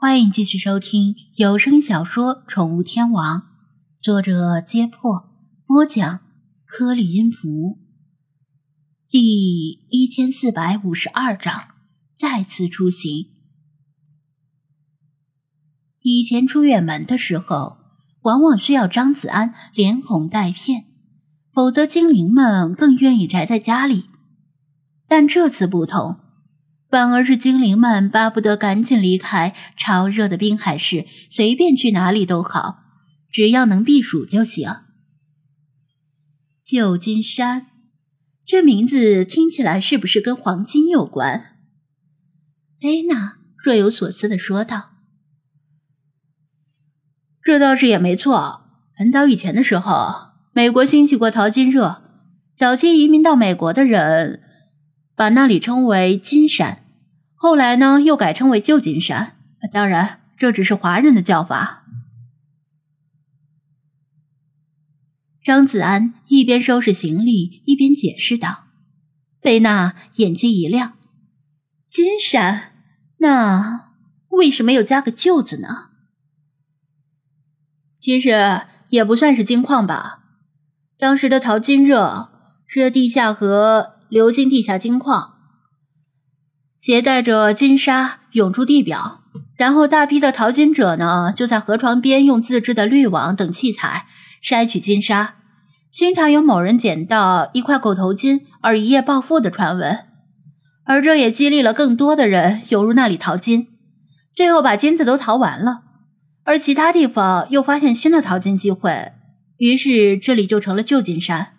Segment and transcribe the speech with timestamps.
[0.00, 3.40] 欢迎继续收听有声小说《宠物天王》，
[4.00, 5.28] 作者：揭破，
[5.66, 6.20] 播讲：
[6.64, 7.80] 颗粒音符，
[9.10, 11.70] 第一千四百五十二章
[12.16, 13.26] 再次出行。
[16.02, 17.78] 以前出远门的时候，
[18.20, 20.84] 往往需要张子安连哄带骗，
[21.52, 24.08] 否则精灵们更愿意宅在家里。
[25.08, 26.20] 但这次不同。
[26.90, 32.78] 反而是精灵们巴不得赶紧离开潮热的滨海市，随便去哪里都好，
[33.30, 34.70] 只要能避暑就行。
[36.64, 37.66] 旧金山，
[38.46, 41.58] 这名字听起来是不是跟黄金有关？
[42.80, 44.92] 菲娜若有所思的说道
[47.44, 48.62] ：“这倒是也没错。
[48.94, 52.02] 很早以前的时候，美国兴起过淘金热，
[52.56, 54.44] 早期移民到美国的人。”
[55.18, 56.84] 把那里称为金山，
[57.38, 59.38] 后来呢又改称为旧金山。
[59.72, 61.86] 当然，这只是华人的叫法。
[65.42, 68.66] 张子安一边收拾行李，一边解释道
[69.40, 70.98] ：“贝娜眼睛一亮，
[71.88, 72.74] 金山，
[73.18, 73.92] 那
[74.30, 75.90] 为什么又加个旧字呢？
[77.98, 80.24] 其实也不算是金矿吧。
[80.98, 82.30] 当时的淘金热
[82.66, 85.37] 是地下河。”流经地下金矿，
[86.78, 89.24] 携带着金沙涌出地表，
[89.56, 94.06] 然后大批的淘金者呢，就在河床边用自制的滤网等器材
[94.42, 95.34] 筛取金沙。
[95.90, 100.06] 经常有某人捡到一块狗头金而一夜暴富的传闻，
[100.84, 103.68] 而这也激励了更多的人涌入那里淘金，
[104.32, 105.82] 最后把金子都淘完了。
[106.44, 109.12] 而其他地方又发现新的淘金机会，
[109.56, 111.54] 于是这里就成了旧金山。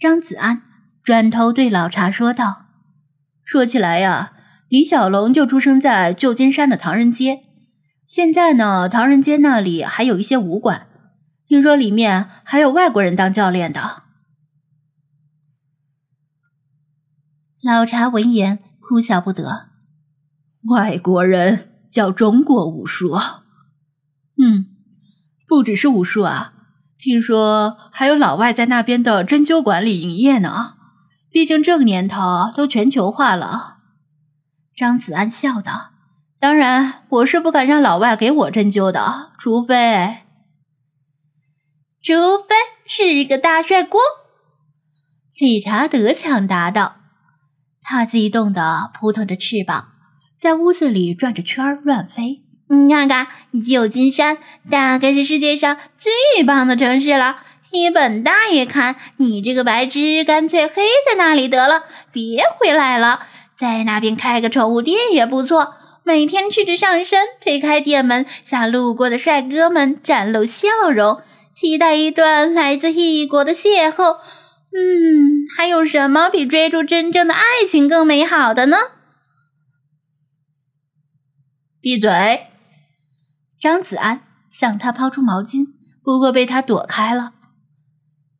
[0.00, 0.62] 张子安
[1.02, 2.66] 转头对老茶说道
[3.42, 4.34] ：“说起来呀，
[4.68, 7.40] 李小龙就出生在旧金山的唐人街。
[8.06, 10.86] 现在呢，唐人街那里还有一些武馆，
[11.46, 14.02] 听说里面还有外国人当教练的。”
[17.62, 19.70] 老茶闻言哭笑不得
[20.70, 23.18] ：“外国人教中国武术？
[24.36, 24.66] 嗯，
[25.46, 26.52] 不只是武术啊。”
[26.98, 30.74] 听说还有老外在那边的针灸馆里营业呢，
[31.32, 33.78] 毕竟这个年头都全球化了。
[34.76, 35.92] 张子安笑道
[36.38, 40.18] ：“当然，我是不敢让老外给我针灸的，除非……
[42.02, 42.54] 除非
[42.86, 44.00] 是一个大帅锅。”
[45.38, 46.96] 理查德抢答道
[47.82, 49.88] ：“他激动的扑腾着翅膀，
[50.38, 53.26] 在屋子里转着圈乱飞。”你看看，
[53.62, 54.38] 旧金山
[54.70, 57.36] 大概是世界上最棒的城市了。
[57.72, 63.26] 你本大爷看你这个白痴，干脆黑在那里得了，别回来了。
[63.56, 71.22] 在那边开个宠物店也不错，每天赤着上身，推开店门，向路过的帅哥们展露笑容，
[71.54, 74.18] 期待一段来自异国的邂逅。
[74.74, 78.76] 嗯，还有什么比追逐真正的爱情更美好的呢？
[81.80, 82.48] 闭嘴！
[83.58, 85.66] 张子安向他抛出毛巾，
[86.02, 87.32] 不过被他躲开了。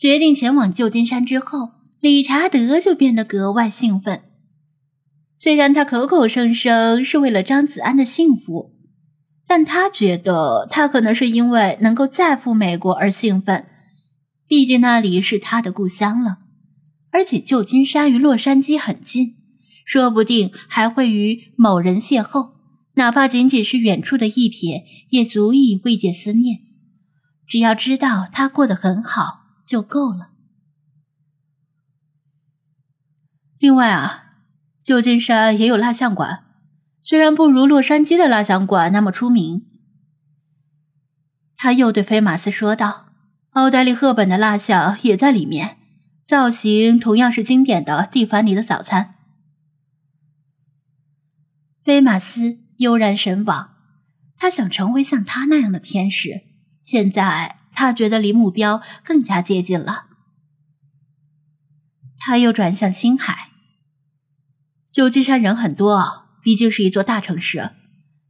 [0.00, 4.22] 决定前往旧金山之后，理查德就变得格外兴奋。
[5.36, 8.72] 虽然他口口声声是为了张子安的幸福，
[9.46, 13.66] 但他觉得他可能是因为能够再赴美国而兴奋。
[14.48, 16.38] 毕竟那里是他的故乡了，
[17.10, 19.34] 而且旧金山与洛杉矶很近，
[19.84, 22.52] 说不定还会与某人邂逅。
[22.94, 26.60] 哪怕仅仅是远处的一瞥，也足以慰藉思念。
[27.46, 29.39] 只要知道他过得很好
[29.70, 30.32] 就够了。
[33.56, 34.34] 另外啊，
[34.82, 36.44] 旧金山也有蜡像馆，
[37.04, 39.64] 虽然不如洛杉矶的蜡像馆那么出名。
[41.54, 43.12] 他又对菲马斯说道
[43.54, 45.78] ：“奥黛丽·赫本的蜡像也在里面，
[46.24, 49.14] 造型同样是经典的蒂凡尼的早餐。”
[51.84, 52.58] 菲马斯。
[52.78, 53.76] 悠然神往，
[54.38, 56.44] 他想成为像他那样的天使。
[56.82, 60.04] 现在他觉得离目标更加接近了。
[62.18, 63.52] 他又转向星海。
[64.92, 67.70] 旧金山人很多，毕竟是一座大城市，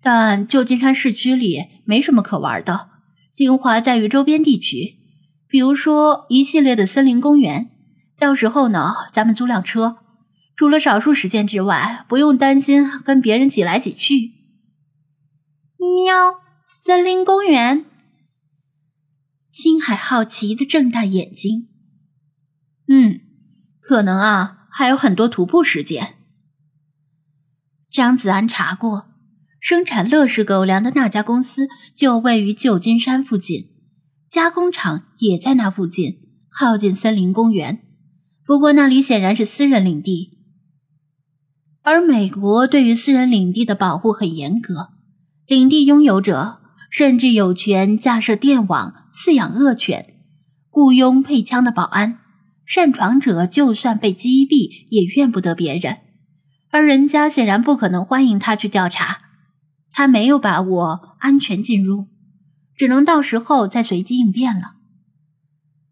[0.00, 2.90] 但旧金山市区里没什么可玩的。
[3.34, 5.00] 精华在于周边地区，
[5.48, 7.72] 比如说一系列的森林公园。
[8.20, 9.96] 到时候呢，咱们租辆车，
[10.54, 14.30] 除了少数时间之外，不用担心跟别人挤来挤去。
[15.76, 16.36] 喵！
[16.84, 17.86] 森林公园。
[19.50, 21.68] 星海好奇的睁大眼睛。
[22.86, 23.20] 嗯，
[23.80, 26.14] 可能啊，还有很多徒步时间。
[27.90, 29.10] 张子安查过，
[29.60, 33.70] 生产乐事狗粮的那家公司就位于旧金山附近，
[34.28, 37.82] 加工厂也在那附近，靠近森林公园。
[38.46, 40.38] 不过那里显然是私人领地，
[41.82, 44.90] 而美国对于私人领地的保护很严格，
[45.46, 46.59] 领地拥有者
[46.90, 50.14] 甚至有权架设电网、饲养恶犬、
[50.68, 52.18] 雇佣配枪的保安。
[52.66, 55.98] 擅闯者就算被击毙，也怨不得别人。
[56.70, 59.22] 而人家显然不可能欢迎他去调查，
[59.90, 62.06] 他没有把握安全进入，
[62.76, 64.76] 只能到时候再随机应变了。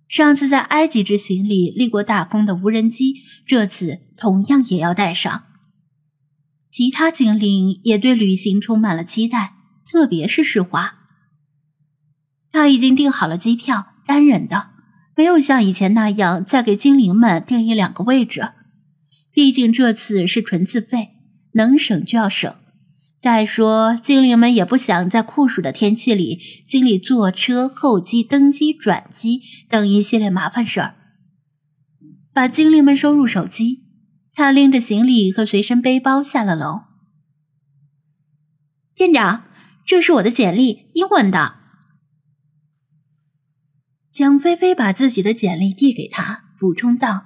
[0.07, 5.47] 上次在埃及之行里立过大功的无人机，这次同样也要带上。
[6.71, 9.55] 其他精灵也对旅行充满了期待，
[9.91, 10.95] 特别是世华，
[12.53, 14.71] 他已经订好了机票，单人的，
[15.17, 18.51] 没有像以前那样再给精灵们订一两个位置。
[19.33, 21.11] 毕竟这次是纯自费，
[21.53, 22.55] 能省就要省。
[23.21, 26.39] 再说，精灵们也不想在酷暑的天气里
[26.69, 30.95] 经历坐车、候机、登机、转机等一系列麻烦事儿。
[32.33, 33.85] 把精灵们收入手机，
[34.35, 36.83] 他拎着行李和随身背包下了楼。
[38.95, 39.45] 店长，
[39.89, 41.55] 这是我的简历，英文的。
[44.11, 47.25] 蒋菲菲把自己的简历递给他，补充道。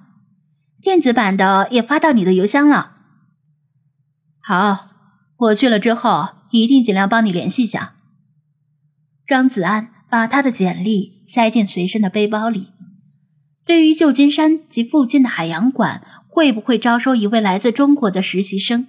[0.81, 2.99] 电子版的也发到你的邮箱了。
[4.39, 4.91] 好，
[5.39, 7.97] 我去了之后一定尽量帮你联系一下。
[9.27, 12.69] 张子安把他的简历塞进随身的背包里。
[13.67, 18.87] 对于旧金山及附近的海洋馆会不会招收一位来自中国的实习生，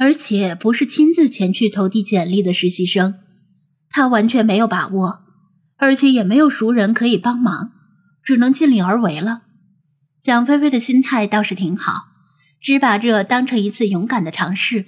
[0.00, 3.16] 而且不是亲自前去投递简历的实习生，
[3.90, 5.24] 他完全没有把握，
[5.76, 7.72] 而且也没有熟人可以帮忙，
[8.22, 9.42] 只能尽力而为了。
[10.22, 12.08] 蒋菲菲的心态倒是挺好，
[12.62, 14.86] 只把这当成一次勇敢的尝试。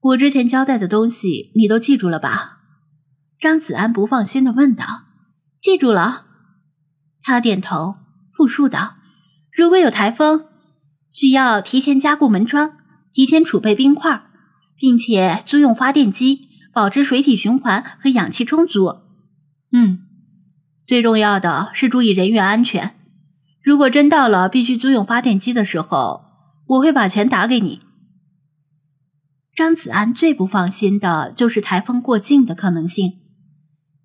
[0.00, 2.60] 我之前交代的东西你都记住了吧？
[3.38, 5.04] 张子安不放心的问道。
[5.60, 6.24] 记住了，
[7.20, 7.96] 他点头，
[8.32, 8.96] 复述道
[9.52, 10.46] ：“如果有台风，
[11.12, 12.78] 需要提前加固门窗，
[13.16, 14.24] 提前储备冰块，
[14.76, 18.94] 并且租用发电机，保持水体循环和氧气充足。
[19.72, 20.00] 嗯，
[20.84, 22.94] 最重要的是注意人员安全。”
[23.64, 26.26] 如果真到了必须租用发电机的时候，
[26.66, 27.80] 我会把钱打给你。
[29.54, 33.14] 张子安最不放心的就是台风过境的可能性。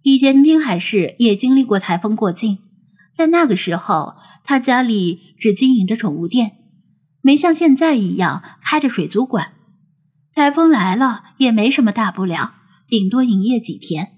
[0.03, 2.59] 以前滨海市也经历过台风过境，
[3.17, 4.15] 但那个时候
[4.45, 6.59] 他家里只经营着宠物店，
[7.21, 9.53] 没像现在一样开着水族馆。
[10.33, 12.53] 台风来了也没什么大不了，
[12.87, 14.13] 顶多营业几天。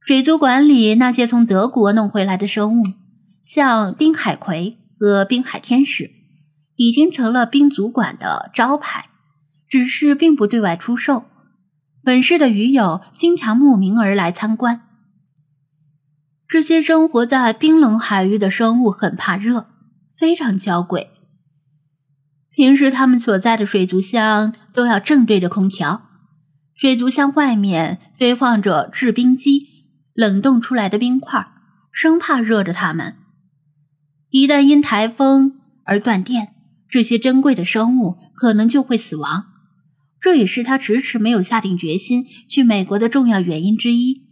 [0.00, 2.84] 水族馆里那些从德国弄回来的生物。
[3.42, 6.10] 像滨海葵和滨海天使，
[6.76, 9.10] 已经成了滨族馆的招牌，
[9.68, 11.24] 只是并不对外出售。
[12.02, 14.82] 本市的鱼友经常慕名而来参观。
[16.46, 19.66] 这些生活在冰冷海域的生物很怕热，
[20.14, 21.10] 非常娇贵。
[22.54, 26.08] 平时他们所在的水族箱都要正对着空调，
[26.74, 29.66] 水族箱外面堆放着制冰机，
[30.14, 31.48] 冷冻出来的冰块，
[31.90, 33.16] 生怕热着它们。
[34.30, 36.54] 一旦因台风而断电，
[36.88, 39.46] 这些珍贵的生物可能就会死亡。
[40.20, 44.22] 这也是他迟迟没有下定决心去美国的重要原因之一。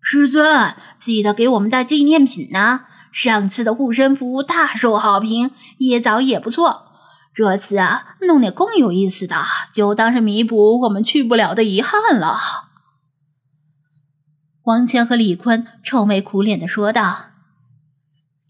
[0.00, 2.86] 师尊，记得给我们带纪念品呢。
[3.12, 5.50] 上次的护身符大受好评，
[5.80, 6.87] 椰枣也不错。
[7.38, 9.36] 这次啊，弄点更有意思的，
[9.72, 12.36] 就当是弥补我们去不了的遗憾了。
[14.64, 17.26] 王谦和李坤愁眉苦脸的说道。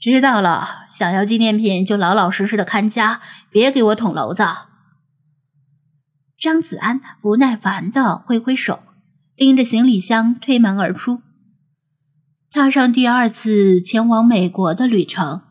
[0.00, 4.42] 知道了，想要纪念品就老老实实的看家，别给我捅娄子。
[6.38, 8.83] 张子安不耐烦的挥挥手，
[9.37, 11.21] 拎着行李箱推门而出，
[12.50, 15.42] 踏上第二次前往美国的旅程。